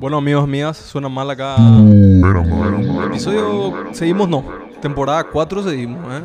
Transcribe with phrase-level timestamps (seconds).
[0.00, 1.56] Bueno, amigos mías, suena mal acá.
[3.06, 3.92] Episodio.
[3.92, 4.42] Seguimos, no.
[4.80, 6.22] Temporada 4 seguimos, ¿eh?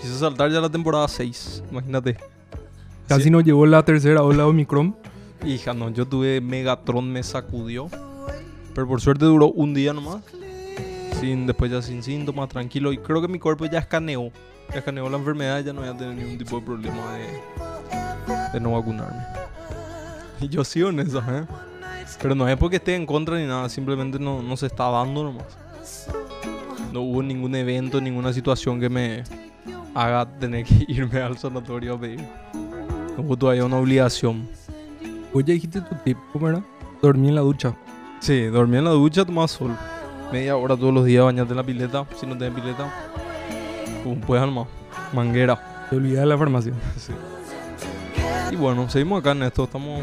[0.00, 1.62] Quise saltar ya la temporada 6.
[1.70, 2.16] Imagínate.
[3.06, 4.96] Casi nos llevó la tercera ola de Omicron.
[5.46, 7.88] Hija, no, yo tuve Megatron, me sacudió.
[8.74, 10.22] Pero por suerte duró un día nomás.
[11.20, 12.92] Sin, después ya sin síntomas, tranquilo.
[12.92, 14.32] Y creo que mi cuerpo ya escaneó.
[14.70, 18.52] Ya escaneó la enfermedad y ya no voy a tener ningún tipo de problema de,
[18.54, 19.43] de no vacunarme.
[20.50, 21.44] Yo sigo en eso, ¿eh?
[22.20, 25.24] Pero no es porque esté en contra ni nada, simplemente no, no se está dando
[25.24, 25.46] nomás.
[26.92, 29.24] No hubo ningún evento, ninguna situación que me
[29.94, 32.20] haga tener que irme al sanatorio a pedir.
[33.16, 34.48] No hubo todavía una obligación.
[35.32, 36.62] Oye, dijiste tu tip, ¿cómo era?
[37.02, 37.74] Dormí en la ducha.
[38.20, 39.76] Sí, dormí en la ducha, tomaba sol.
[40.32, 42.06] Media hora todos los días, bañarte en la pileta.
[42.18, 42.92] Si no tenés pileta,
[44.02, 44.66] pum, pues alma.
[45.12, 45.86] Manguera.
[45.90, 46.72] Te olvidé de la farmacia.
[46.96, 47.12] Sí.
[48.52, 49.64] Y bueno, seguimos acá en esto.
[49.64, 50.02] Estamos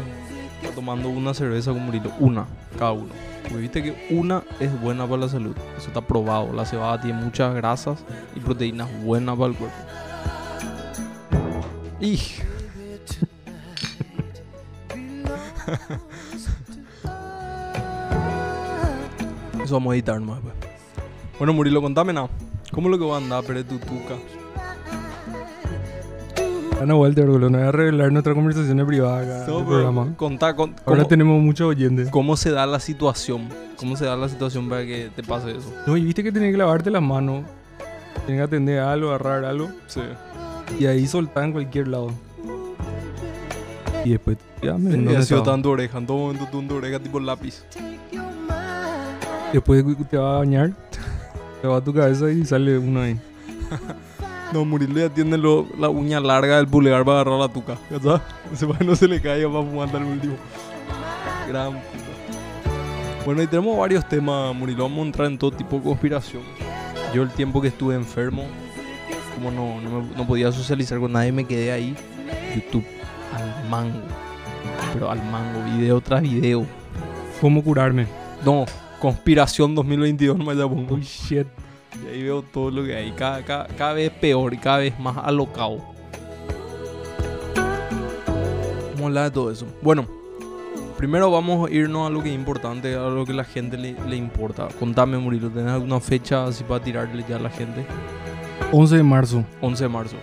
[0.72, 2.12] tomando una cerveza con Murilo.
[2.18, 2.46] Una,
[2.78, 3.10] cada uno.
[3.42, 5.56] Porque viste que una es buena para la salud.
[5.76, 6.52] Eso está probado.
[6.52, 9.76] La cebada tiene muchas grasas y proteínas buenas para el cuerpo.
[12.00, 12.16] Y
[19.62, 20.72] Eso vamos a editar nomás después.
[21.38, 22.28] Bueno, Murilo, contame nada.
[22.72, 24.16] ¿Cómo lo que va a andar, Pérez Tutuca?
[26.82, 30.14] Ana Walter, boludo, no voy a revelar nuestra conversación privada No, pero programa.
[30.16, 32.10] contá, con- Ahora cómo, tenemos muchos oyentes.
[32.10, 33.48] cómo se da la situación.
[33.76, 35.72] ¿Cómo se da la situación para que te pase eso?
[35.86, 37.44] No, y viste que tenés que lavarte las manos.
[38.26, 39.70] Tenés que atender algo, agarrar algo.
[39.86, 40.00] Sí.
[40.78, 42.10] Y ahí soltar en cualquier lado.
[44.04, 45.98] Y después ya me ¿dónde ha sido tanto oreja.
[45.98, 47.62] En todo momento tu oreja tipo lápiz.
[49.52, 50.72] Después te va a bañar.
[51.62, 53.20] Te va a tu cabeza y sale uno ahí.
[54.52, 57.76] No, Murilo ya tiene lo- la uña larga del pulgar para agarrar la tuca.
[57.90, 58.20] ¿Ya sabes?
[58.52, 60.34] Ese para que no se le caiga para fumar hasta el último.
[61.48, 63.24] Gran puta.
[63.24, 64.82] Bueno, y tenemos varios temas, Murilo.
[64.84, 66.42] Vamos a entrar en todo tipo de conspiración.
[67.14, 68.44] Yo el tiempo que estuve enfermo,
[69.34, 71.96] como no, no, me- no podía socializar con nadie, me quedé ahí.
[72.54, 72.84] YouTube
[73.34, 74.00] al mango.
[74.92, 76.66] Pero al mango, video tras video.
[77.40, 78.06] ¿Cómo curarme?
[78.44, 78.66] No,
[79.00, 80.94] conspiración 2022 no me la pongo.
[80.94, 81.46] Uy, shit.
[82.04, 83.12] Y ahí veo todo lo que hay.
[83.12, 85.78] Cada, cada, cada vez peor y cada vez más alocado.
[88.92, 89.66] Vamos a hablar de todo eso.
[89.82, 90.06] Bueno,
[90.96, 93.94] primero vamos a irnos a lo que es importante, a lo que la gente le,
[94.08, 94.68] le importa.
[94.78, 97.84] Contame, Murilo, ¿tenés alguna fecha así para tirarle ya a la gente?
[98.72, 99.44] 11 de marzo.
[99.60, 100.16] 11 de marzo.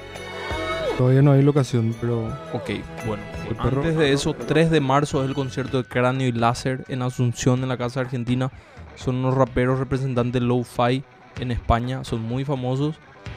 [0.98, 2.72] Todavía no hay locación, pero Ok,
[3.08, 3.24] bueno.
[3.50, 3.82] El perro.
[3.82, 7.64] Antes de eso, 3 de marzo es el concierto de Cráneo y Láser en Asunción,
[7.64, 8.52] en la Casa Argentina.
[8.96, 11.04] Son unos raperos representantes low-fi
[11.40, 12.04] en España.
[12.04, 12.96] Son muy famosos.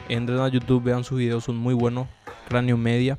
[0.09, 2.07] Entren a YouTube, vean sus videos, son muy buenos.
[2.47, 3.17] Cráneo Media.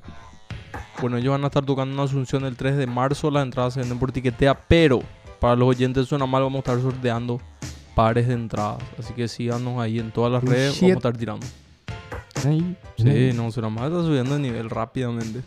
[1.01, 3.31] Bueno, ellos van a estar tocando en Asunción el 3 de marzo.
[3.31, 5.01] Las entradas se venden por tiquetea, pero
[5.41, 7.41] para los oyentes suena mal, vamos a estar sorteando
[7.95, 8.83] pares de entradas.
[8.99, 10.83] Así que síganos ahí en todas las Oh, redes, shit.
[10.83, 11.47] vamos a estar tirando.
[12.47, 12.77] ahí.
[12.99, 15.43] Sí, no, suena mal, está subiendo de nivel rápidamente.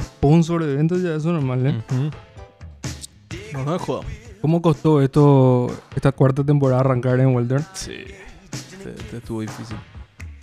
[0.00, 1.74] Sponsor de eventos ya eso es normal, ¿eh?
[3.52, 4.06] No me jodas.
[4.40, 7.62] ¿Cómo costó esto, esta cuarta temporada arrancar en Welder?
[7.72, 7.94] Sí,
[8.78, 9.76] este, este estuvo difícil.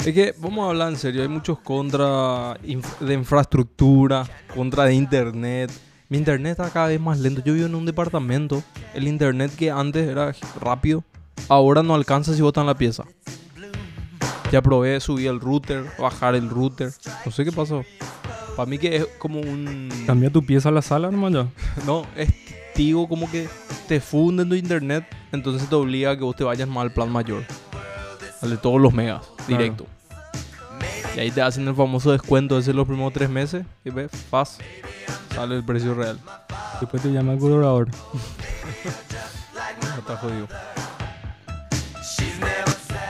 [0.06, 4.94] Es que, vamos a hablar en serio, hay muchos contra inf- de infraestructura, contra de
[4.94, 5.72] internet.
[6.10, 7.42] Mi internet está cada vez más lento.
[7.44, 8.62] Yo vivo en un departamento.
[8.94, 11.04] El internet que antes era rápido,
[11.50, 13.04] ahora no alcanza si botan la pieza.
[14.52, 16.92] Ya probé subir el router, bajar el router.
[17.26, 17.84] No sé qué pasó.
[18.56, 19.90] Para mí que es como un...
[20.06, 21.48] Cambia tu pieza a la sala nomás ya.
[21.86, 22.30] No, es
[22.76, 23.50] tío como que
[23.88, 27.10] te funden tu internet, entonces te obliga a que vos te vayas más al plan
[27.10, 27.44] mayor.
[28.50, 29.88] De todos los megas, directo.
[31.16, 34.60] Y ahí te hacen el famoso descuento ese los primeros tres meses y ves, faz,
[35.34, 36.20] sale el precio real.
[36.80, 37.90] Después te llama el colaborador.
[39.82, 40.48] Ya está jodido.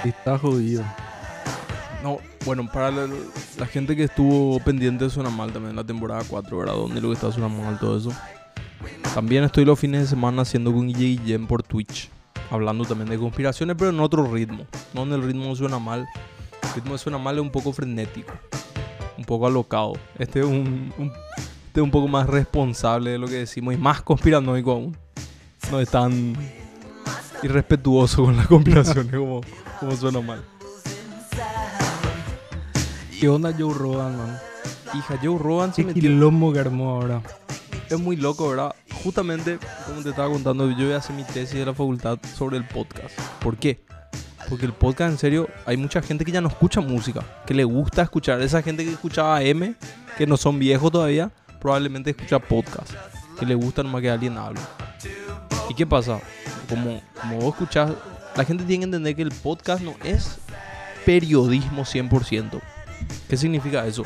[0.06, 0.84] Está jodido.
[2.04, 3.08] No, bueno, para la,
[3.58, 6.76] la gente que estuvo pendiente suena mal también en la temporada 4, ¿verdad?
[6.76, 8.12] Donde lo que está sonando mal todo eso.
[9.14, 12.10] También estoy los fines de semana haciendo con Guille Guillén por Twitch.
[12.51, 14.65] Hablando también de conspiraciones, pero en otro ritmo.
[14.94, 16.07] No en el ritmo suena mal.
[16.63, 18.33] El ritmo que suena mal es un poco frenético.
[19.18, 19.94] Un poco alocado.
[20.19, 21.12] Este es un, un-
[21.68, 24.97] este es un poco más responsable de lo que decimos y más conspiranoico aún.
[25.71, 26.36] No es tan
[27.44, 29.42] irrespetuoso con las conspiraciones como,
[29.80, 30.42] como suena mal.
[33.19, 34.38] ¿Qué onda Joe Rogan, man?
[34.94, 37.21] Hija, Joe Rogan se Qué metió quilombo que armó ahora.
[37.89, 38.75] Es muy loco, ¿verdad?
[39.06, 42.57] Justamente, como te estaba contando, yo voy a hacer mi tesis de la facultad sobre
[42.57, 43.16] el podcast.
[43.40, 43.86] ¿Por qué?
[44.50, 47.63] Porque el podcast, en serio, hay mucha gente que ya no escucha música, que le
[47.66, 48.42] gusta escuchar.
[48.42, 49.75] Esa gente que escuchaba M,
[50.18, 51.31] que no son viejos todavía,
[51.62, 52.94] probablemente escucha podcast,
[53.40, 54.60] que le gusta nomás que alguien hable.
[55.69, 56.19] ¿Y qué pasa?
[56.68, 57.92] Como, como vos escuchás,
[58.36, 60.40] la gente tiene que entender que el podcast no es
[61.06, 62.60] periodismo 100%.
[63.30, 64.02] ¿Qué significa eso?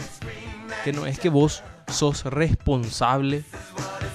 [0.83, 3.45] Que no es que vos sos responsable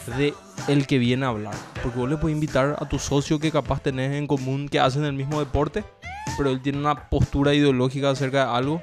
[0.06, 0.34] de
[0.68, 1.54] el que viene a hablar.
[1.82, 5.04] Porque vos le puedes invitar a tu socio que capaz tenés en común que hacen
[5.04, 5.84] el mismo deporte,
[6.36, 8.82] pero él tiene una postura ideológica acerca de algo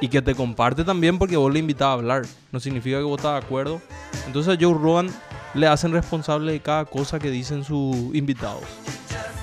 [0.00, 2.22] y que te comparte también porque vos le invitás a hablar.
[2.50, 3.80] No significa que vos estás de acuerdo.
[4.26, 5.08] Entonces a Joe Rogan
[5.54, 8.64] le hacen responsable de cada cosa que dicen sus invitados.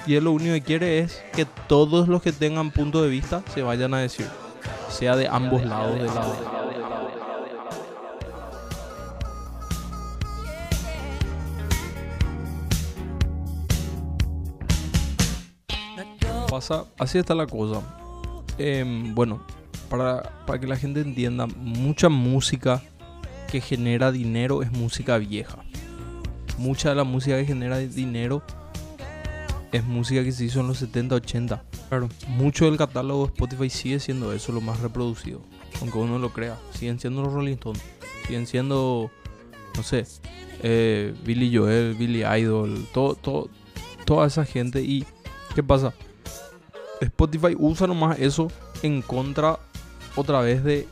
[0.05, 3.43] Y él lo único que quiere es que todos los que tengan punto de vista
[3.53, 4.27] se vayan a decir.
[4.89, 6.58] Sea de ambos lados de la...
[16.59, 17.81] Pasa, así está la cosa.
[18.57, 19.41] Em, bueno,
[19.89, 22.83] para, para que la gente entienda, mucha música
[23.49, 25.59] que genera dinero es música vieja.
[26.57, 28.43] Mucha de la música que genera dinero
[29.71, 31.63] es música que se hizo en los 70, 80.
[31.87, 32.09] Claro.
[32.27, 35.39] Mucho del catálogo de Spotify sigue siendo eso, lo más reproducido.
[35.79, 36.57] Aunque uno lo crea.
[36.73, 37.81] Siguen siendo los Rolling Stones.
[38.27, 39.09] Siguen siendo,
[39.77, 40.05] no sé,
[40.61, 43.49] eh, Billy Joel, Billy Idol, todo, todo,
[44.03, 44.81] toda esa gente.
[44.81, 45.05] ¿Y
[45.55, 45.93] qué pasa?
[47.01, 48.49] Spotify usa nomás eso
[48.83, 49.59] en contra
[50.15, 50.87] otra vez de,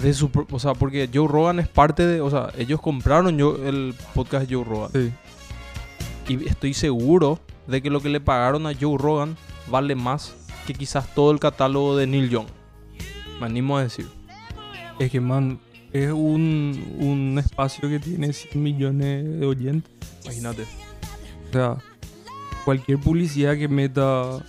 [0.00, 0.30] de su...
[0.50, 2.20] O sea, porque Joe Rogan es parte de...
[2.20, 4.90] O sea, ellos compraron yo el podcast Joe Rogan.
[4.92, 5.12] Sí.
[6.28, 9.36] Y estoy seguro de que lo que le pagaron a Joe Rogan
[9.68, 10.34] vale más
[10.66, 12.46] que quizás todo el catálogo de Neil Young.
[13.40, 14.06] Me animo a decir.
[14.98, 15.60] Es que, man,
[15.92, 19.92] es un, un espacio que tiene 100 millones de oyentes.
[20.24, 20.62] Imagínate.
[21.50, 21.76] O sea,
[22.64, 24.44] cualquier publicidad que meta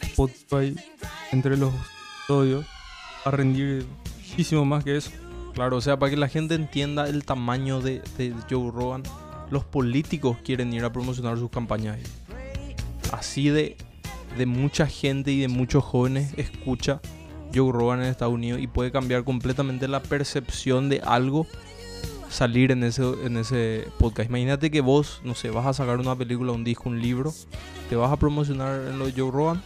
[0.00, 0.74] Spotify
[1.32, 1.72] entre los
[2.20, 2.66] episodios
[3.24, 5.10] a rendir muchísimo más que eso.
[5.54, 9.02] Claro, o sea, para que la gente entienda el tamaño de, de Joe Rogan,
[9.50, 11.98] los políticos quieren ir a promocionar sus campañas.
[13.12, 13.76] Así de,
[14.36, 17.00] de mucha gente y de muchos jóvenes escucha
[17.54, 21.46] Joe Rogan en Estados Unidos y puede cambiar completamente la percepción de algo
[22.28, 24.28] salir en ese, en ese podcast.
[24.28, 27.32] Imagínate que vos, no sé, vas a sacar una película, un disco, un libro,
[27.88, 29.62] te vas a promocionar en lo de Joe Rogan,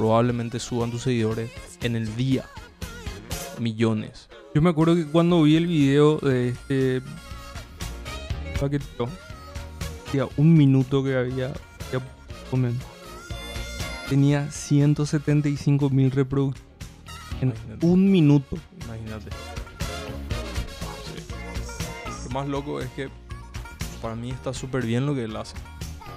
[0.00, 1.50] probablemente suban tus seguidores
[1.82, 2.46] en el día.
[3.58, 4.30] Millones.
[4.54, 7.02] Yo me acuerdo que cuando vi el video de este
[8.58, 9.10] paquetito,
[10.08, 11.52] hacía un minuto que había,
[12.50, 12.78] comen,
[14.08, 16.64] tenía 175 mil reproducciones
[17.42, 17.86] en Imagínate.
[17.86, 18.56] un minuto.
[18.86, 19.30] Imagínate.
[21.04, 22.24] Sí.
[22.24, 23.10] Lo más loco es que
[24.00, 25.56] para mí está súper bien lo que él hace.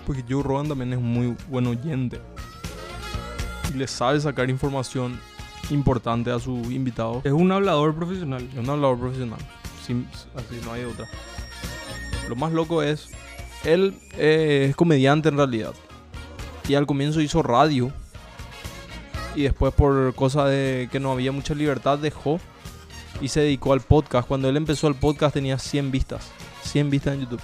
[0.08, 2.22] Porque Joe Rogan también es muy buen oyente.
[3.72, 5.20] Y le sabe sacar información
[5.70, 7.24] importante a sus invitados.
[7.26, 8.48] Es un hablador profesional.
[8.52, 9.40] Es un hablador profesional.
[9.86, 11.06] Sin- así no hay otra.
[12.30, 13.10] Lo más loco es,
[13.64, 15.74] él eh, es comediante en realidad.
[16.68, 17.92] Y al comienzo hizo radio.
[19.36, 22.40] Y después por cosa de que no había mucha libertad dejó.
[23.22, 24.28] Y se dedicó al podcast.
[24.28, 26.30] Cuando él empezó el podcast tenía 100 vistas.
[26.64, 27.42] 100 vistas en YouTube.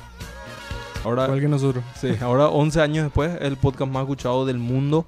[1.06, 1.83] Ahora, Igual que nosotros.
[2.00, 5.07] Sí, ahora 11 años después, el podcast más escuchado del mundo.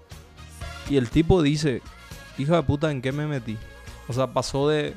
[0.91, 1.81] Y el tipo dice,
[2.37, 3.57] hija de puta, ¿en qué me metí?
[4.09, 4.93] O sea, pasó de,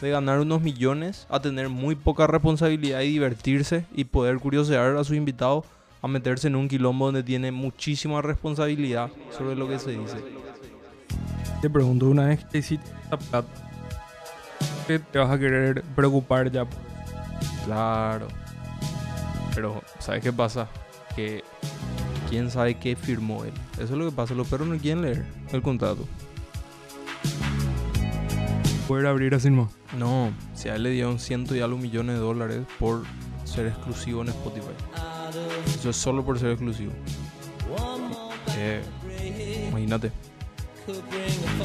[0.00, 5.02] de ganar unos millones a tener muy poca responsabilidad y divertirse y poder curiosear a
[5.02, 5.64] sus invitados
[6.00, 10.18] a meterse en un quilombo donde tiene muchísima responsabilidad sobre lo que se dice.
[11.60, 13.48] Te pregunto, una vez que hiciste plata,
[14.86, 16.66] ¿qué te vas a querer preocupar ya?
[17.64, 18.28] Claro.
[19.56, 20.68] Pero, ¿sabes qué pasa?
[21.16, 21.42] Que
[22.32, 23.52] quién sabe qué firmó él.
[23.74, 24.32] Eso es lo que pasa.
[24.32, 25.22] Los perros no quieren leer
[25.52, 26.08] el contrato.
[28.88, 29.70] Poder abrir así más.
[29.98, 33.02] No, si a él le dieron ciento y algo millones de dólares por
[33.44, 34.72] ser exclusivo en Spotify.
[35.78, 36.92] Eso es solo por ser exclusivo.
[38.56, 38.82] Eh,
[39.68, 40.10] imagínate.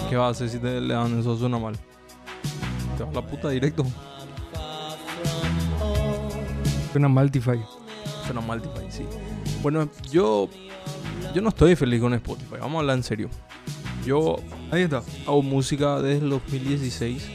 [0.10, 1.38] ¿Qué vas a hacer si te le dan eso?
[1.38, 1.78] Suena mal.
[2.98, 3.86] Te vas a la puta directo.
[6.92, 7.64] Suena Maltify.
[8.26, 9.04] Suena mal, Spotify, sí.
[9.62, 10.50] Bueno, yo,
[11.34, 12.56] yo no estoy feliz con Spotify.
[12.60, 13.30] Vamos a hablar en serio.
[14.06, 14.38] Yo
[14.72, 15.02] Ahí está.
[15.26, 17.28] hago música desde el 2016.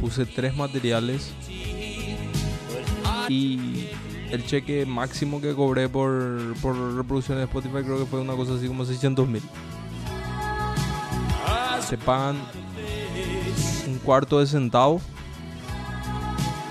[0.00, 1.30] Puse tres materiales.
[3.28, 3.88] Y
[4.30, 8.54] el cheque máximo que cobré por, por reproducción de Spotify creo que fue una cosa
[8.54, 9.42] así como 600 mil.
[11.88, 12.36] Se pagan
[13.86, 15.00] un cuarto de centavo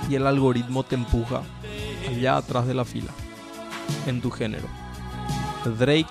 [0.10, 1.42] y el algoritmo te empuja
[2.10, 3.12] allá atrás de la fila
[4.08, 4.68] en tu género.
[5.78, 6.08] Drake,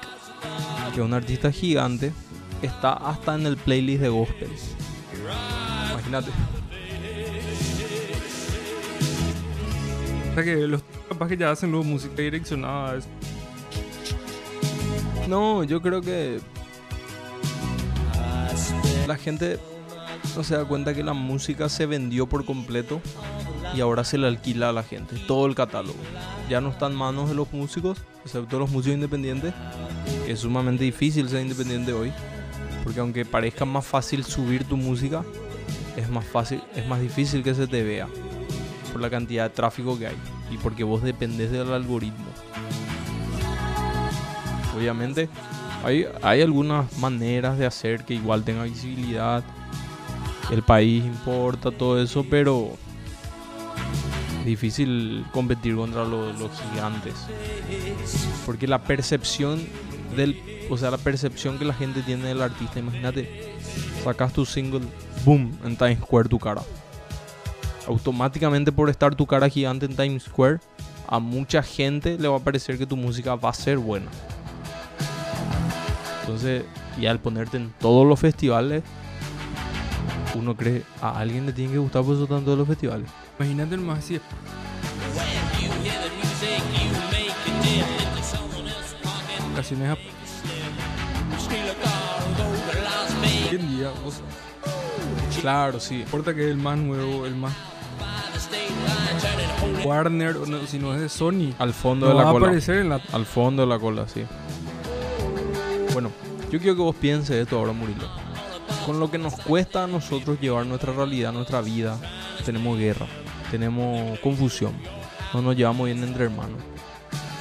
[0.95, 2.13] que es un artista gigante,
[2.63, 4.51] está hasta en el playlist de gospel.
[5.93, 6.31] Imagínate.
[10.31, 12.97] O sea que los capaz que ya hacen luego música direccionada.
[12.97, 13.09] es-
[15.29, 16.41] No, yo creo que
[19.07, 19.59] la gente
[20.37, 23.01] no se da cuenta que la música se vendió por completo
[23.75, 25.99] y ahora se le alquila a la gente, todo el catálogo.
[26.49, 29.55] Ya no está en manos de los músicos, excepto los músicos independientes,
[30.27, 32.12] es sumamente difícil ser independiente hoy,
[32.85, 35.23] porque aunque parezca más fácil subir tu música,
[35.97, 38.09] es más fácil, es más difícil que se te vea
[38.93, 40.17] por la cantidad de tráfico que hay
[40.50, 42.27] y porque vos dependés del algoritmo.
[44.77, 45.29] Obviamente
[45.85, 49.45] hay, hay algunas maneras de hacer que igual tenga visibilidad,
[50.50, 52.77] el país importa todo eso, pero
[54.45, 56.35] difícil competir contra los,
[56.73, 57.15] gigantes.
[58.47, 59.61] Porque la percepción
[60.17, 60.37] del,
[60.71, 63.57] o sea, la percepción que la gente tiene del artista, imagínate,
[64.03, 64.87] sacas tu single,
[65.25, 66.63] boom, en Times Square tu cara.
[67.87, 70.59] Automáticamente por estar tu cara gigante en Times Square,
[71.07, 74.11] a mucha gente le va a parecer que tu música va a ser buena.
[76.21, 76.65] Entonces,
[76.99, 78.85] y al ponerte en todos los festivales,
[80.37, 83.11] uno cree, a alguien le tiene que gustar por eso están todos los festivales.
[83.41, 84.21] Imagínate nomás así.
[89.53, 89.93] Ocasiones a...
[93.23, 96.01] Hoy en día, sea, Claro, sí.
[96.03, 97.53] importa que es el más nuevo, el más
[99.85, 102.47] Warner, no, si no es de Sony, Al fondo no de la va a cola.
[102.49, 103.01] aparecer en la...
[103.13, 104.25] Al fondo de la cola, sí.
[105.95, 106.11] Bueno,
[106.51, 108.07] yo quiero que vos pienses esto ahora, Murilo.
[108.85, 111.99] Con lo que nos cuesta a nosotros llevar nuestra realidad, nuestra vida,
[112.45, 113.07] tenemos guerra,
[113.50, 114.73] tenemos confusión,
[115.35, 116.59] no nos llevamos bien entre hermanos,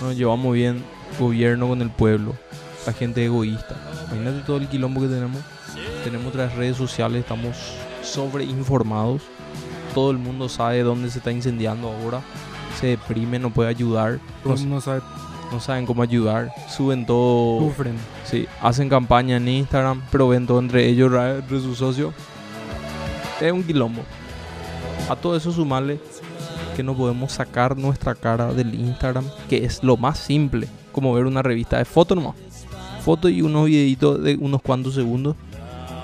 [0.02, 0.84] no nos llevamos bien
[1.20, 2.36] gobierno con el pueblo,
[2.86, 3.76] la gente egoísta.
[4.12, 5.42] Imagínate todo el quilombo que tenemos.
[6.04, 7.56] Tenemos otras redes sociales, estamos
[8.04, 9.22] sobreinformados.
[9.94, 12.22] Todo el mundo sabe dónde se está incendiando ahora.
[12.80, 14.20] Se deprime, no puede ayudar.
[14.44, 15.02] Todo No, el mundo sabe,
[15.52, 16.52] no saben cómo ayudar.
[16.70, 17.60] Suben todo.
[17.60, 17.96] sufren.
[18.26, 22.14] Sí, hacen campaña en Instagram, pero ven todo entre ellos, entre sus socios.
[23.42, 24.02] Es un quilombo.
[25.10, 26.00] A todo eso sumarle
[26.76, 31.26] que no podemos sacar nuestra cara del Instagram, que es lo más simple, como ver
[31.26, 32.36] una revista de fotos nomás.
[33.04, 35.36] Foto y unos videitos de unos cuantos segundos.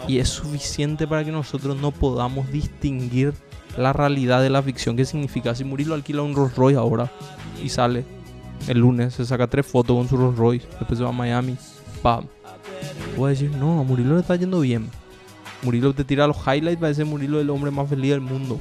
[0.07, 3.33] Y es suficiente para que nosotros no podamos distinguir
[3.77, 4.95] la realidad de la ficción.
[4.95, 5.53] ¿Qué significa?
[5.53, 7.11] Si Murilo alquila un Rolls Royce ahora
[7.63, 8.05] y sale
[8.67, 11.57] el lunes, se saca tres fotos con su Rolls Royce, después se va a Miami,
[12.01, 12.25] pam.
[13.17, 14.89] Voy a decir, no, a Murilo le está yendo bien.
[15.61, 18.59] Murilo te tira los highlights, parece Murilo el hombre más feliz del mundo.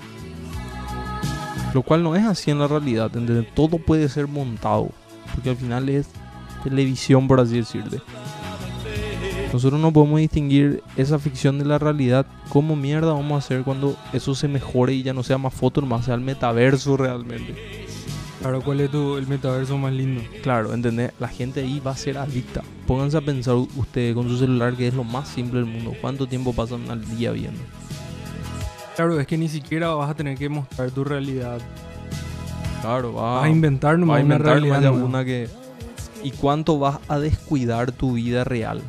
[1.75, 3.53] Lo cual no es así en la realidad, ¿entendés?
[3.53, 4.91] Todo puede ser montado,
[5.35, 6.07] porque al final es
[6.63, 8.01] televisión, por así decirte.
[9.53, 12.27] Nosotros no podemos distinguir esa ficción de la realidad.
[12.49, 15.81] ¿Cómo mierda vamos a hacer cuando eso se mejore y ya no sea más foto,
[15.81, 17.55] nomás sea el metaverso realmente?
[18.45, 20.23] Ahora, ¿cuál es tu, el metaverso más lindo?
[20.43, 21.13] Claro, ¿entendés?
[21.19, 22.63] La gente ahí va a ser adicta.
[22.87, 25.93] Pónganse a pensar ustedes con su celular que es lo más simple del mundo.
[26.01, 27.61] ¿Cuánto tiempo pasan al día viendo?
[28.97, 31.61] Claro, es que ni siquiera vas a tener que mostrar tu realidad.
[32.81, 35.49] Claro, va Vas a inventar va nomás a una inventar realidad nomás una que...
[36.23, 38.81] ¿Y cuánto vas a descuidar tu vida real?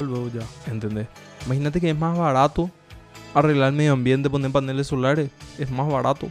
[0.00, 0.42] Luego ya.
[0.70, 1.06] ¿Entendés?
[1.46, 2.70] Imagínate que es más barato
[3.34, 5.30] arreglar el medio ambiente, poner paneles solares.
[5.58, 6.28] Es más barato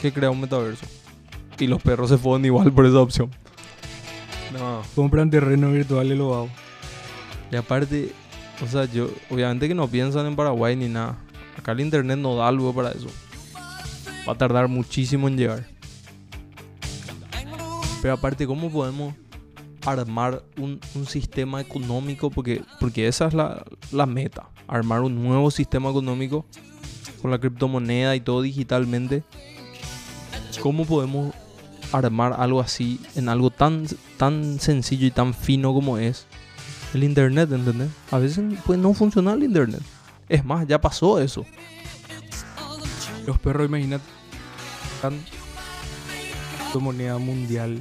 [0.00, 0.86] que crear un metaverso.
[1.58, 3.30] Y los perros se fueron igual por esa opción.
[4.52, 4.82] No.
[4.94, 6.48] Compran terreno virtual y lo hago.
[7.50, 8.12] Y aparte,
[8.62, 11.18] o sea, yo, obviamente que no piensan en Paraguay ni nada.
[11.58, 13.08] Acá el internet no da algo para eso.
[14.28, 15.66] Va a tardar muchísimo en llegar.
[18.02, 19.14] Pero aparte, ¿cómo podemos
[19.84, 22.30] armar un, sistema económico?
[22.30, 24.48] Porque, porque esa es la, la meta.
[24.68, 26.44] Armar un nuevo sistema económico
[27.22, 29.22] con la criptomoneda y todo digitalmente.
[30.60, 31.34] ¿Cómo podemos
[31.92, 33.86] armar algo así en algo tan,
[34.16, 36.26] tan sencillo y tan fino como es
[36.94, 37.88] el internet, ¿entendés?
[38.10, 39.82] A veces puede no funcionar el internet.
[40.28, 41.44] Es más, ya pasó eso.
[43.26, 44.04] Los perros, imagínate,
[44.94, 45.20] están
[46.80, 47.80] moneda mundial.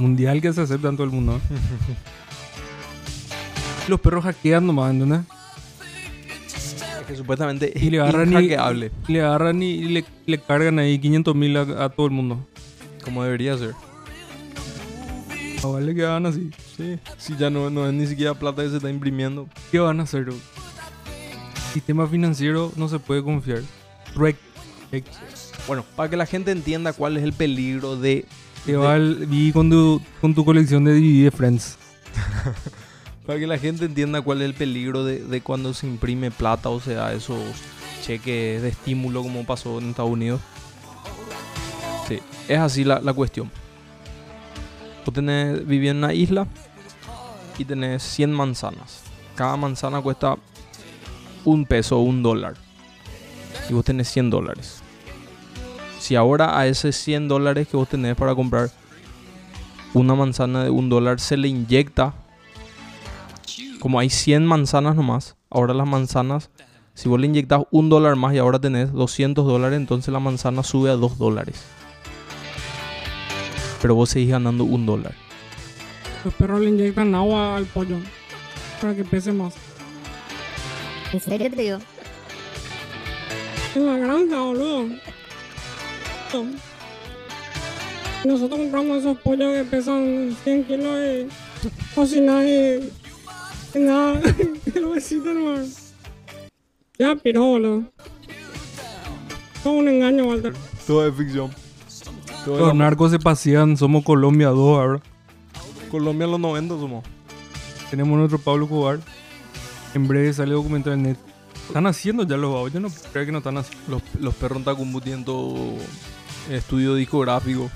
[0.00, 1.40] Mundial que se acepta en todo el mundo.
[3.88, 5.20] Los perros hackean nomás, ¿entendés?
[7.00, 8.48] Es que supuestamente Y le agarran y,
[9.08, 12.46] le agarran y le, le cargan ahí 500 mil a, a todo el mundo.
[13.04, 13.74] como debería ser.
[15.62, 16.50] A vale que hagan así.
[16.76, 19.46] Sí, si ya no, no es ni siquiera plata que se está imprimiendo.
[19.70, 20.24] ¿Qué van a hacer?
[20.24, 20.34] bro?
[21.72, 23.62] Sistema financiero no se puede confiar.
[25.66, 28.24] Bueno, para que la gente entienda cuál es el peligro de...
[28.66, 31.76] Te va al- vi con tu, con tu colección de DVD de Friends.
[33.26, 36.68] Para que la gente entienda cuál es el peligro de, de cuando se imprime plata,
[36.70, 37.38] o sea, esos
[38.02, 40.40] cheques de estímulo como pasó en Estados Unidos.
[42.08, 43.50] Sí, es así la, la cuestión.
[45.04, 46.46] Vos tenés, vivís en una isla
[47.58, 49.02] y tenés 100 manzanas.
[49.34, 50.36] Cada manzana cuesta
[51.44, 52.54] un peso o un dólar.
[53.68, 54.82] Y vos tenés 100 dólares.
[55.98, 58.70] Si ahora a ese 100 dólares que vos tenés para comprar
[59.92, 62.14] una manzana de un dólar se le inyecta,
[63.80, 66.50] como hay 100 manzanas nomás, ahora las manzanas,
[66.94, 70.62] si vos le inyectas un dólar más y ahora tenés 200 dólares, entonces la manzana
[70.62, 71.62] sube a 2 dólares.
[73.80, 75.14] Pero vos seguís ganando un dólar.
[76.24, 77.96] Los perros le inyectan agua al pollo
[78.80, 79.54] para que pese más.
[81.12, 81.78] ¿En serio te digo?
[83.74, 84.86] En la granja, boludo.
[88.24, 92.90] Nosotros compramos esos pollos que pesan 100 kilos y cocinar y,
[93.74, 94.20] y nada,
[94.74, 95.94] el huesito nomás.
[96.98, 97.84] Ya piró, boludo.
[99.62, 100.54] Todo un engaño, Walter.
[100.86, 101.50] Todo es ficción.
[102.46, 105.00] Los narcos se pasean, somos Colombia 2 ahora.
[105.90, 107.04] Colombia en los 90 somos.
[107.90, 109.00] Tenemos nuestro Pablo Cobar.
[109.94, 111.16] En breve sale documental en net.
[111.66, 112.72] Están haciendo ya los babos.
[112.72, 113.84] Yo no creo que no están haciendo.
[113.88, 115.74] Los, los perros Tacumbu tienen todo
[116.50, 117.70] estudio discográfico.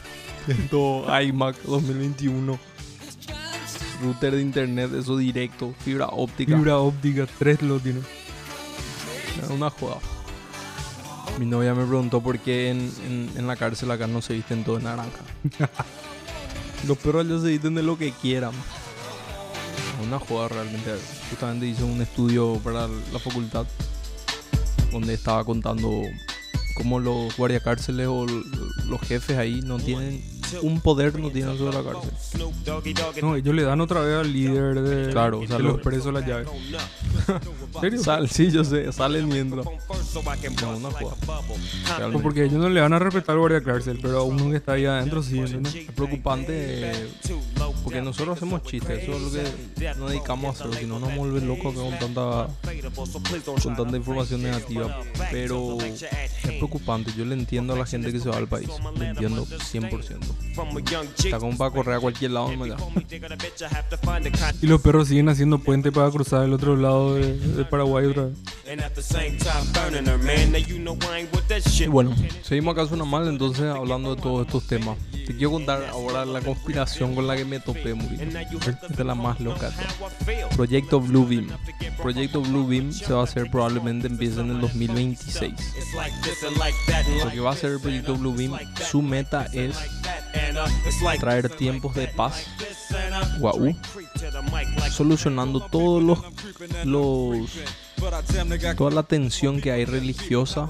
[0.46, 2.58] Tienen todo iMac 2021.
[4.02, 5.74] Router de internet, eso directo.
[5.80, 6.56] Fibra óptica.
[6.56, 8.04] Fibra óptica, tres lo tienen.
[9.42, 9.98] Es una joda.
[11.38, 14.62] Mi novia me preguntó por qué en, en- en la cárcel acá no se visten
[14.64, 15.20] todo de naranja.
[16.86, 18.52] Los perros allá se visten de lo que quieran.
[20.00, 20.94] Es una joda realmente.
[21.30, 23.66] Justamente hice un estudio para la facultad
[24.92, 25.90] donde estaba contando
[26.76, 30.22] cómo los guardiacárceles o los jefes ahí no tienen
[30.62, 32.10] un poder, no tienen sobre la cárcel.
[33.22, 35.80] No, ellos le dan otra vez al líder de, Claro, o sea, de lo- los
[35.80, 36.44] presos la llave.
[37.74, 38.02] ¿En serio?
[38.02, 39.64] Sal, sí, yo sé, salen mientras.
[39.64, 39.72] No.
[39.88, 40.00] Pues
[41.98, 42.22] Realmente.
[42.22, 44.72] porque ellos no le van a respetar al guardia cárcel, pero a uno que está
[44.72, 45.74] ahí adentro sí, ¿entendés?
[45.74, 46.52] Es preocupante
[46.90, 47.08] eh,
[47.84, 51.14] porque nosotros hacemos chistes, eso es lo que nos dedicamos a hacer, si no nos
[51.14, 52.48] vuelve locos con tanta,
[53.62, 54.98] con tanta información negativa.
[55.30, 56.06] Pero es
[56.42, 61.24] preocupante, yo le entiendo a la gente que se va al país, le entiendo 100%.
[61.24, 62.76] Está como para correr a cualquier lado, me da.
[64.62, 68.24] Y los perros siguen haciendo puente para cruzar el otro lado de, de Paraguay otra
[68.24, 68.38] vez.
[71.80, 74.96] Y bueno, seguimos acá suena mal, entonces hablando de todos estos temas.
[75.10, 78.18] Te quiero contar ahora la conspiración con la que me topé, Muri.
[78.66, 79.70] Esta es la más loca.
[79.70, 80.56] de todas.
[80.56, 81.48] Proyecto Bluebeam.
[82.00, 85.52] Proyecto Bluebeam se va a hacer probablemente empiece en el 2026.
[87.24, 88.58] Lo que va a hacer el proyecto Bluebeam,
[88.90, 89.76] su meta es
[91.20, 92.46] traer tiempos de paz,
[93.38, 93.74] guau,
[94.90, 96.18] solucionando todos los,
[96.84, 97.50] los
[98.76, 100.68] toda la tensión que hay religiosa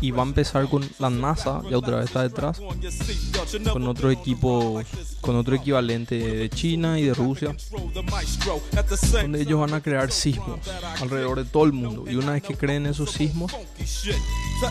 [0.00, 2.60] y va a empezar con la NASA, ya otra vez está detrás,
[3.72, 4.82] con otro equipo,
[5.22, 7.56] con otro equivalente de China y de Rusia,
[9.12, 10.60] donde ellos van a crear sismos
[11.00, 12.04] alrededor de todo el mundo.
[12.10, 13.52] Y una vez que creen esos sismos,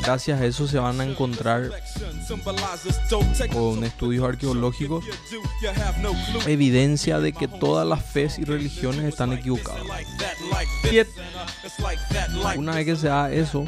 [0.03, 1.71] gracias a eso se van a encontrar
[3.51, 5.05] con estudios arqueológicos
[6.45, 9.83] evidencia de que todas las fes y religiones están equivocadas.
[12.57, 13.65] Una vez que se haga eso,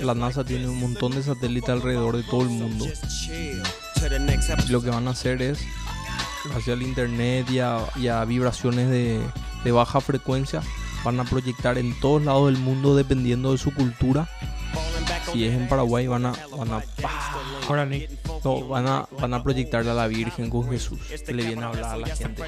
[0.00, 2.86] la NASA tiene un montón de satélites alrededor de todo el mundo.
[4.68, 5.58] Y lo que van a hacer es,
[6.48, 9.20] gracias al internet y a, y a vibraciones de,
[9.64, 10.62] de baja frecuencia,
[11.04, 14.28] van a proyectar en todos lados del mundo dependiendo de su cultura.
[15.32, 16.82] Si es en Paraguay, van a, van a,
[17.68, 18.08] Órale.
[18.44, 21.68] no, van a, van a proyectarle a la Virgen con Jesús, que le viene a
[21.68, 22.42] hablar a la gente.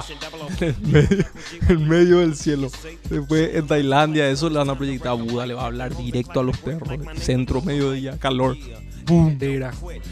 [0.61, 1.25] en, medio,
[1.69, 2.71] en medio del cielo.
[3.11, 6.41] Después en Tailandia, eso le van a proyectar a Buda, le va a hablar directo
[6.41, 6.89] a los perros.
[7.21, 8.57] Centro, mediodía, calor.
[9.09, 9.37] ¡Pum!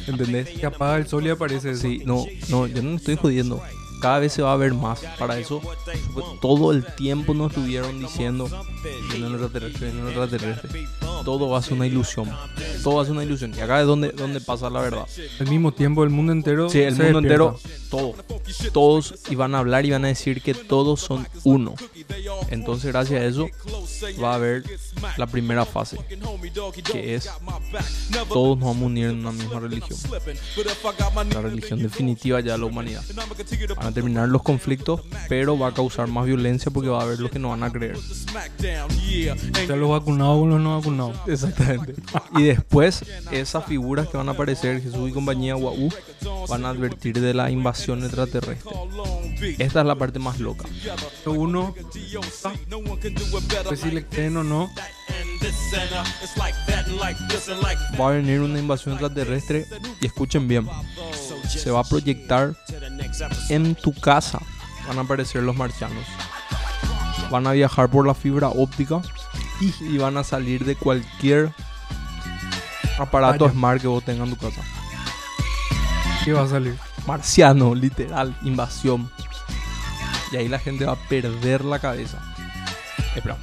[0.06, 0.48] ¿Entendés?
[0.58, 1.76] Que apaga el sol y aparece.
[1.76, 3.62] Sí, no, no, yo no me estoy jodiendo.
[4.00, 5.00] Cada vez se va a ver más.
[5.18, 5.60] Para eso,
[6.40, 10.86] todo el tiempo nos estuvieron diciendo: un extraterrestre, un extraterrestre.
[11.26, 12.30] Todo va a ser una ilusión.
[12.84, 13.52] Todo va a ser una ilusión.
[13.52, 15.08] Y acá es donde, donde pasa la verdad.
[15.40, 16.70] Al mismo tiempo, el mundo entero.
[16.70, 17.56] Sí, el se mundo despierta.
[17.56, 18.14] entero, todo.
[18.72, 21.74] Todos iban a hablar y van a decir que todos son uno.
[22.50, 23.48] Entonces, gracias a eso,
[24.22, 24.62] va a haber
[25.16, 25.98] la primera fase,
[26.92, 27.28] que es
[28.28, 29.98] todos nos vamos a unir en una misma religión.
[31.32, 33.02] La religión definitiva ya de la humanidad.
[33.76, 37.18] Van a terminar los conflictos, pero va a causar más violencia porque va a haber
[37.18, 37.96] los que no van a creer.
[38.60, 41.15] Sea, los vacunados con los no vacunados.
[41.26, 41.94] Exactamente.
[42.36, 45.90] Y después, esas figuras que van a aparecer, Jesús y compañía, Guau,
[46.48, 48.72] van a advertir de la invasión extraterrestre.
[49.58, 50.66] Esta es la parte más loca.
[51.26, 51.74] Uno,
[53.64, 54.70] pues si le creen o no,
[58.00, 59.66] Va a venir una invasión extraterrestre
[60.00, 60.68] y escuchen bien.
[61.46, 62.56] Se va a proyectar
[63.48, 64.40] En tu casa
[64.86, 66.04] van a aparecer los marcianos.
[67.30, 69.02] Van a viajar por la fibra óptica
[69.60, 71.52] y van a salir de cualquier
[72.98, 73.52] aparato Vaya.
[73.52, 74.62] smart que vos tengas en tu casa.
[76.24, 76.76] ¿Qué va a salir?
[77.06, 79.10] Marciano, literal, invasión.
[80.32, 82.18] Y ahí la gente va a perder la cabeza.
[83.14, 83.36] Espera.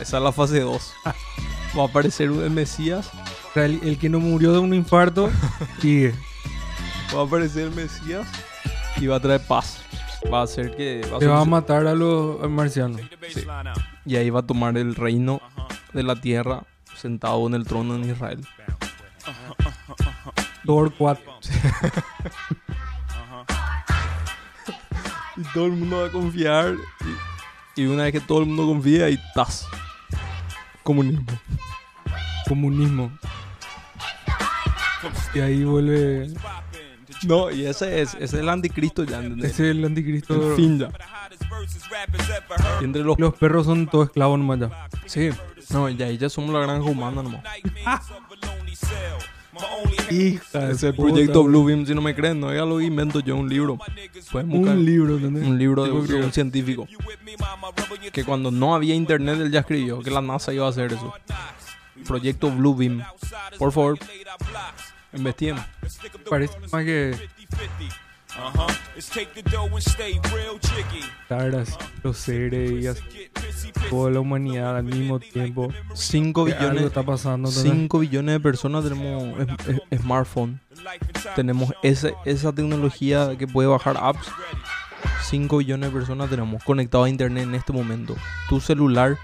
[0.00, 0.92] Esa es la fase 2.
[1.78, 3.10] Va a aparecer un Mesías.
[3.54, 5.30] El, el que no murió de un infarto
[5.80, 6.14] sigue.
[7.14, 8.26] Va a aparecer el Mesías.
[8.96, 9.78] Y va a traer paz.
[10.32, 11.06] Va a hacer que.
[11.12, 13.00] va a Te va a matar a los marcianos.
[14.08, 15.42] Y ahí va a tomar el reino
[15.92, 16.64] de la tierra
[16.96, 18.40] sentado en el trono en Israel.
[20.64, 21.24] Thor 4.
[25.36, 26.74] Y todo el mundo va a confiar.
[27.76, 29.66] Y, y una vez que todo el mundo confía, ahí tas.
[30.82, 31.26] Comunismo.
[32.48, 33.12] Comunismo.
[35.34, 36.32] Y ahí vuelve.
[37.26, 39.20] No, y ese es, ese es el anticristo ya.
[39.20, 40.50] Ese es el anticristo.
[40.52, 40.88] El fin ya.
[42.80, 43.18] Y entre los...
[43.18, 44.88] Los perros son todos esclavos nomás ya.
[45.06, 45.30] Sí.
[45.70, 47.42] No, ya ahí ya somos la granja humana nomás.
[50.10, 51.12] Hija Ese es el puta.
[51.12, 53.76] proyecto Bluebeam, si no me creen, no, ya lo invento yo, un libro.
[53.76, 55.46] Buscar Un libro, ¿entendés?
[55.46, 56.86] un libro de, un científico.
[58.12, 61.12] Que cuando no había internet, él ya escribió que la NASA iba a hacer eso.
[62.06, 63.02] Proyecto Bluebeam.
[63.58, 63.98] Por favor,
[65.12, 65.56] investiguen.
[66.28, 67.14] Parece más que
[71.28, 73.02] caras, los seres y así,
[73.90, 75.72] toda la humanidad al mismo tiempo.
[75.94, 77.48] 5 Que algo billones, está pasando.
[77.48, 77.72] ¿entendés?
[77.72, 80.60] 5 billones de personas tenemos es- es- smartphone.
[81.36, 84.28] Tenemos ese- esa tecnología que puede bajar apps.
[85.22, 88.16] 5 billones de personas tenemos conectados a internet en este momento.
[88.48, 89.16] Tu celular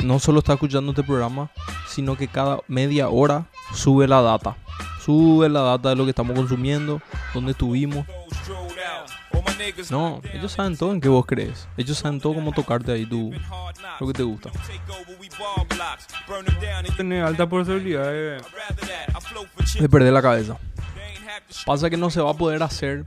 [0.00, 1.50] no solo está escuchando este programa,
[1.88, 4.56] sino que cada media hora sube la data.
[5.04, 7.00] Sube la data de lo que estamos consumiendo,
[7.32, 8.06] dónde estuvimos.
[9.90, 11.68] No, ellos saben todo en qué vos crees.
[11.76, 13.32] Ellos saben todo cómo tocarte ahí tú,
[13.98, 14.50] lo que te gusta.
[16.96, 18.42] Tiene alta posibilidad de.
[19.78, 20.56] De perder la cabeza.
[21.64, 23.04] Pasa que no se va a poder hacer,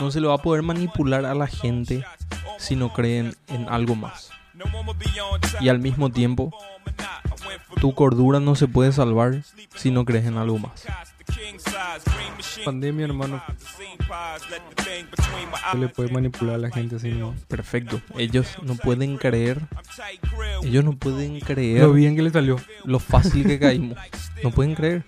[0.00, 2.04] no se le va a poder manipular a la gente
[2.58, 4.30] si no creen en algo más.
[5.60, 6.50] Y al mismo tiempo,
[7.80, 9.42] tu cordura no se puede salvar
[9.74, 10.84] si no crees en algo más.
[12.64, 13.42] Pandemia, hermano.
[15.72, 17.34] Se le puede manipular a la gente así, ¿no?
[17.48, 18.00] Perfecto.
[18.18, 19.60] Ellos no pueden creer,
[20.62, 22.56] ellos no pueden creer Lo bien que le salió.
[22.84, 23.96] lo fácil que caímos.
[24.42, 25.04] No pueden creer.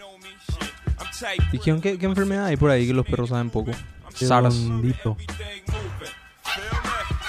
[1.51, 3.73] Dijeron qué enfermedad hay por ahí que los perros saben poco.
[4.15, 4.55] SARS.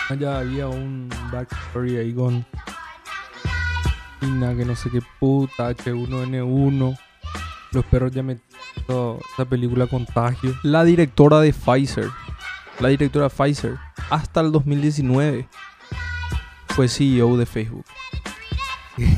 [0.10, 2.46] Allá había un backstory ahí con
[4.20, 7.00] que no sé qué puta, H1N1.
[7.72, 10.54] Los perros ya metiendo esa película Contagio.
[10.64, 12.10] La directora de Pfizer,
[12.80, 13.78] la directora de Pfizer,
[14.10, 15.48] hasta el 2019
[16.70, 17.86] fue CEO de Facebook.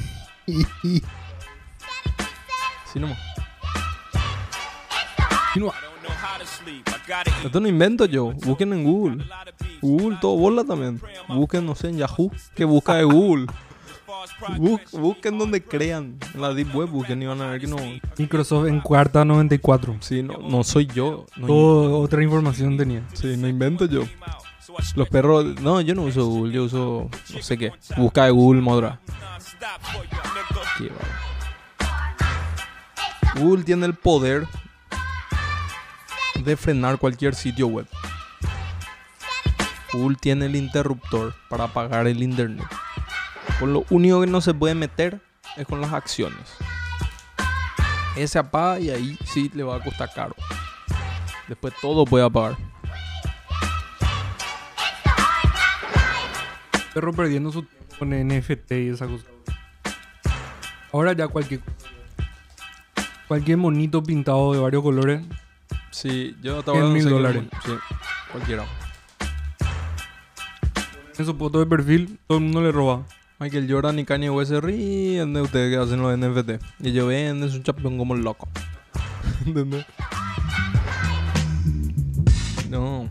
[2.94, 3.18] Sí, nomás.
[7.44, 8.32] Esto no invento yo.
[8.32, 9.26] Busquen en Google.
[9.82, 11.00] Google todo bola también.
[11.28, 12.32] Busquen, no sé, en Yahoo.
[12.56, 13.48] Que busca de Google.
[14.58, 16.18] Bus- busquen donde crean.
[16.34, 17.78] En la Deep Web busquen y van a ver que no.
[18.18, 19.98] Microsoft en cuarta 94.
[20.00, 21.26] Sí, no, no soy yo.
[21.38, 23.04] No, Todo otra información tenía.
[23.14, 24.04] Sí, no invento yo.
[24.96, 25.62] Los perros.
[25.62, 27.10] No, yo no uso Google, yo uso.
[27.34, 27.72] No sé qué.
[27.98, 29.00] Busca de Google Modra.
[33.40, 34.48] Google tiene el poder
[36.46, 37.88] de frenar cualquier sitio web.
[39.92, 42.68] Google tiene el interruptor para apagar el internet.
[43.60, 45.22] Por lo único que no se puede meter
[45.58, 46.56] es con las acciones.
[48.16, 50.36] Ese apaga y ahí sí le va a costar caro.
[51.48, 52.58] Después todo puede apagar.
[56.94, 59.26] Perro perdiendo su tiempo con NFT y esa cosa.
[60.92, 61.62] Ahora ya cualquier
[63.28, 65.22] cualquier monito pintado de varios colores
[65.96, 67.44] Sí, yo ¿Cien ahora no mil dólares?
[67.66, 67.72] Sí,
[68.30, 68.66] cualquiera.
[71.18, 73.06] en su foto de perfil, todo el mundo le roba.
[73.40, 76.62] Michael Jordan y Kanye West se ríen de ustedes que hacen los NFT.
[76.82, 78.50] Y ellos venden su champion como loco.
[79.46, 79.86] ¿Entendés?
[82.70, 83.08] No,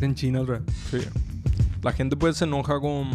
[0.00, 0.74] En China otra vez.
[0.90, 0.98] sí.
[1.82, 3.10] La gente pues se enoja con,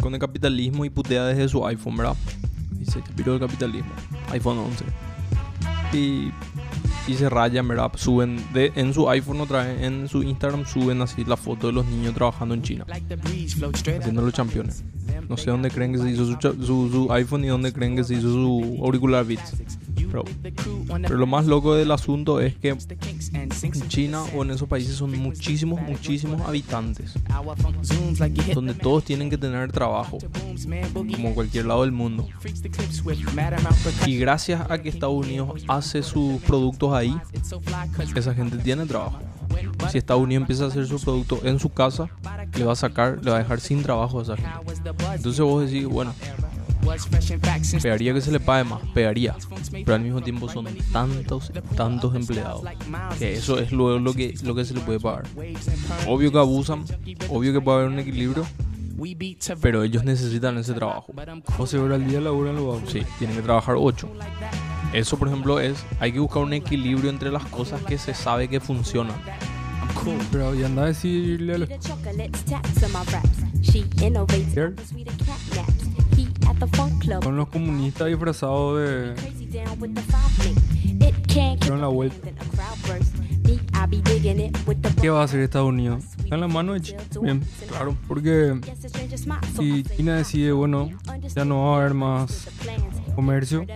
[0.00, 2.16] con el capitalismo y putea desde su iPhone, ¿verdad?
[2.70, 3.92] Dice, te piro el capitalismo.
[4.30, 4.84] iPhone 11.
[5.92, 6.32] Y,
[7.06, 7.92] y se rayan, ¿verdad?
[7.96, 11.72] Suben de, en su iPhone otra vez, en su Instagram suben así la foto de
[11.72, 12.86] los niños trabajando en China.
[13.98, 14.84] Haciendo los campeones.
[15.28, 18.30] No sé dónde creen que se hizo su, iPhone y dónde creen que se hizo
[18.32, 19.54] su auricular Beats.
[20.12, 20.24] Pero,
[21.00, 25.18] pero lo más loco del asunto es que en China o en esos países son
[25.18, 27.14] muchísimos, muchísimos habitantes.
[28.54, 30.18] Donde todos tienen que tener trabajo.
[30.92, 32.28] Como en cualquier lado del mundo.
[34.06, 37.16] Y gracias a que Estados Unidos hace sus productos ahí,
[38.14, 39.18] esa gente tiene trabajo.
[39.90, 42.10] Si Estados Unidos empieza a hacer sus productos en su casa,
[42.54, 44.50] le va a sacar, le va a dejar sin trabajo a esa gente.
[45.14, 46.14] Entonces vos decís, bueno,
[47.82, 49.36] pegaría que se le pague más, pegaría.
[49.70, 52.62] Pero al mismo tiempo son tantos, tantos empleados
[53.18, 55.24] que eso es luego lo que, lo que se le puede pagar.
[56.06, 56.84] Obvio que abusan,
[57.28, 58.46] obvio que puede haber un equilibrio,
[59.60, 61.12] pero ellos necesitan ese trabajo.
[61.58, 62.80] 12 horas al día laburan los.
[62.90, 64.08] Sí, tienen que trabajar 8.
[64.92, 65.84] Eso, por ejemplo, es.
[66.00, 69.16] Hay que buscar un equilibrio entre las cosas que se sabe que funcionan.
[70.30, 71.68] Pero y anda a decirle a los
[77.22, 79.14] con los comunistas disfrazados de.
[81.78, 82.28] La vuelta.
[85.00, 86.04] ¿Qué va a hacer Estados Unidos?
[86.18, 87.02] Está en la mano de China.
[87.20, 87.96] Bien, claro.
[88.06, 88.60] Porque
[89.56, 90.90] si China decide, bueno,
[91.34, 92.48] ya no va a haber más
[93.14, 93.66] comercio,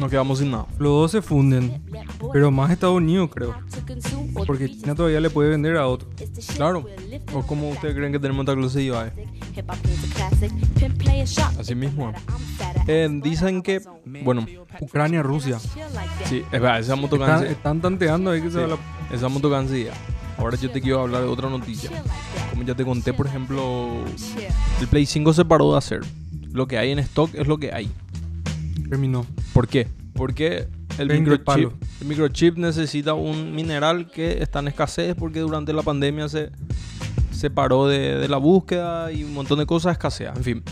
[0.00, 0.66] Nos quedamos sin nada.
[0.78, 1.82] los dos se funden.
[2.32, 3.54] Pero más Estados Unidos, creo.
[4.46, 6.08] Porque China todavía le puede vender a otro.
[6.56, 6.84] Claro.
[7.32, 9.12] ¿O cómo ustedes creen que tenemos esta clase de IVA?
[11.58, 12.12] Así mismo.
[12.86, 13.80] Eh, dicen que.
[14.24, 14.46] Bueno,
[14.80, 15.58] Ucrania, Rusia.
[16.24, 18.78] sí, es verdad, esa moto Están, están tanteando ahí que se va la.
[19.12, 19.92] Esa moto canse ya.
[20.38, 21.90] Ahora yo te quiero hablar de otra noticia.
[22.50, 23.88] Como ya te conté, por ejemplo,
[24.80, 26.00] el Play 5 se paró de hacer.
[26.52, 27.90] Lo que hay en stock es lo que hay.
[28.88, 29.26] Terminó.
[29.52, 29.88] ¿Por qué?
[30.14, 35.72] Porque el 20 microchip, el microchip necesita un mineral que está en escasez porque durante
[35.72, 36.50] la pandemia se,
[37.32, 40.32] se paró de, de la búsqueda y un montón de cosas escasea.
[40.36, 40.62] En fin.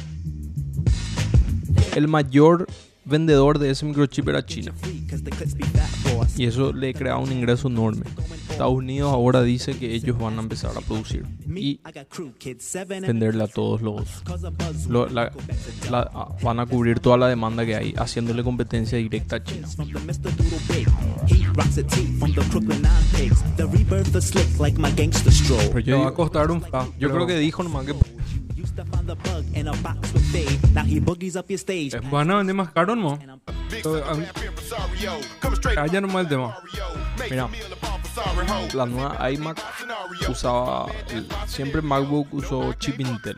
[1.95, 2.67] El mayor
[3.05, 4.73] vendedor de ese microchip era China.
[6.37, 8.05] Y eso le crea un ingreso enorme.
[8.55, 11.25] Estados Unidos ahora dice que ellos van a empezar a producir
[11.57, 11.81] y
[13.09, 14.23] venderle a todos los...
[14.89, 15.33] lo- la-
[15.91, 19.67] la- ah, van a cubrir toda la demanda que hay, haciéndole competencia directa a China.
[25.69, 26.61] Pero yo, va a costar un
[26.99, 27.95] yo creo que dijo nomás que
[32.11, 33.19] Van a vender más caro, ¿no?
[33.71, 34.25] Pero, a mí-
[35.75, 36.57] Calla nomás el tema.
[37.31, 37.49] Mira,
[38.75, 39.61] la nueva iMac
[40.29, 40.87] usaba,
[41.47, 43.37] siempre MacBook usó chip Intel.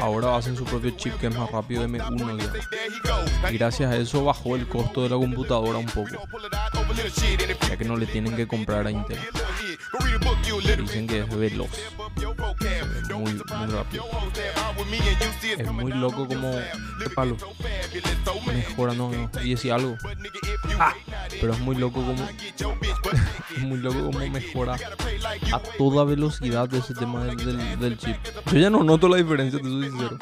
[0.00, 3.50] Ahora hacen su propio chip que es más rápido M1 ya.
[3.50, 6.10] Y gracias a eso bajó el costo de la computadora un poco.
[7.68, 9.18] Ya que no le tienen que comprar a Intel.
[10.78, 11.70] Dicen que es veloz.
[13.14, 14.04] Muy, muy rápido.
[15.58, 16.52] Es muy loco como
[17.02, 17.36] ¿Qué palo?
[18.46, 19.96] mejora, no, no, y algo.
[21.40, 22.28] Pero es muy loco como
[23.56, 24.76] es muy loco como mejora
[25.52, 28.16] a toda velocidad de ese tema del, del- del chip.
[28.52, 30.18] Yo ya no noto la diferencia, te soy sincero.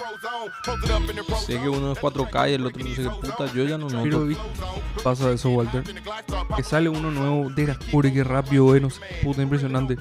[1.47, 3.87] Sé que uno es 4K y el otro no sé qué puta, yo ya no
[3.89, 4.27] Pero noto.
[4.27, 4.43] ¿viste?
[5.03, 5.83] pasa eso, Walter.
[6.57, 9.97] Que sale uno nuevo, de pobre, qué rápido, güey, no sé, puta, impresionante.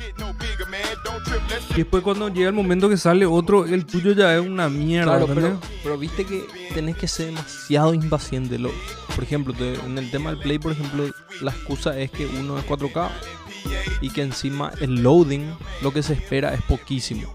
[1.72, 5.18] Y después cuando llega el momento que sale otro, el tuyo ya es una mierda,
[5.18, 8.58] Claro, pero, pero viste que tenés que ser demasiado impaciente.
[8.60, 8.72] Lo,
[9.16, 11.06] por ejemplo, te- en el tema del Play, por ejemplo,
[11.42, 13.10] la excusa es que uno es 4K
[14.02, 17.32] y que encima el loading, lo que se espera es poquísimo.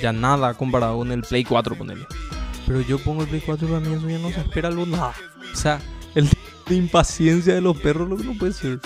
[0.00, 2.06] Ya, nada comparado con el Play 4, ponele.
[2.66, 4.86] Pero yo pongo el Play 4 y para mí eso ya no se espera algo
[4.86, 5.14] nada.
[5.52, 5.80] O sea,
[6.14, 6.28] el
[6.74, 8.80] impaciencia de los perros lo que no puede ser.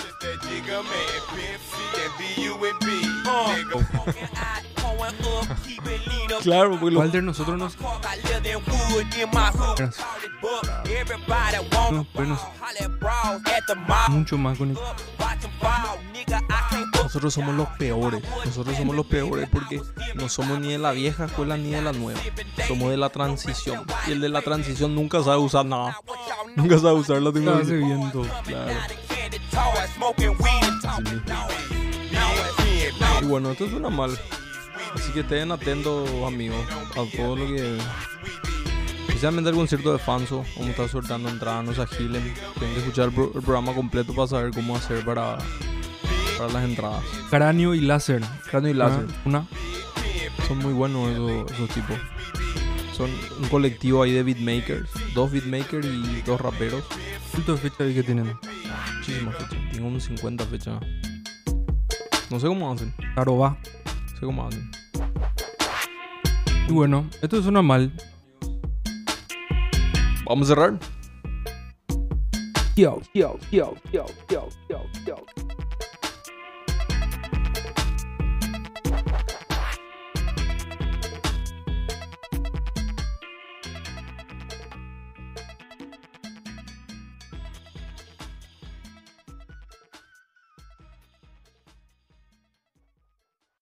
[6.43, 7.75] Claro, porque los Walter, nosotros nos...
[9.75, 10.05] Gracias.
[11.91, 12.39] No, pero nos-
[14.09, 14.73] mucho más con
[17.03, 18.23] Nosotros somos los peores.
[18.45, 19.81] Nosotros somos los peores porque
[20.15, 22.19] no somos ni de la vieja escuela ni de la nueva.
[22.67, 23.85] Somos de la transición.
[24.07, 25.97] Y el de la transición nunca sabe usar nada.
[26.55, 27.75] Nunca sabe usar la tecnología.
[27.75, 28.21] viento.
[28.45, 28.71] Claro.
[30.83, 31.23] Así mismo.
[33.21, 34.17] Y bueno, esto suena mal.
[34.95, 36.57] Así que estén atentos, amigos,
[36.91, 37.77] a todo lo que.
[39.07, 42.33] Especialmente el concierto de Fanso, como está soltando entradas, no se agilen.
[42.57, 45.37] Tienen que escuchar el, pro- el programa completo para saber cómo hacer para,
[46.37, 47.03] para las entradas.
[47.29, 48.21] Cráneo y láser.
[48.49, 49.05] Cráneo y láser.
[49.25, 49.47] Una.
[50.47, 51.97] Son muy buenos esos, esos tipos.
[52.97, 53.09] Son
[53.41, 54.89] un colectivo ahí de beatmakers.
[55.15, 56.83] Dos beatmakers y dos raperos.
[57.31, 58.37] ¿Cuántas fechas hay que tienen?
[58.97, 59.57] Muchísimas fechas.
[59.71, 60.79] Tengo unos 50 fechas.
[62.29, 62.93] No sé cómo hacen.
[63.15, 63.49] Claro, va.
[64.11, 64.69] No sé cómo hacen.
[66.67, 67.91] Y bueno, esto suena mal.
[70.25, 70.79] Vamos a cerrar.